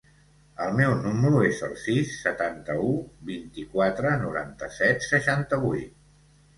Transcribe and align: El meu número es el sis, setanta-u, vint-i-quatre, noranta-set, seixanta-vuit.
El 0.63 0.71
meu 0.79 0.93
número 1.03 1.41
es 1.49 1.61
el 1.67 1.75
sis, 1.83 2.17
setanta-u, 2.23 2.91
vint-i-quatre, 3.31 4.17
noranta-set, 4.27 5.11
seixanta-vuit. 5.15 5.99